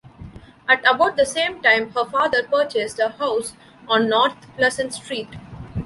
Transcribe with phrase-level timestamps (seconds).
[0.67, 3.53] At about the same time, her father purchased a house
[3.87, 5.29] on North Pleasant Street.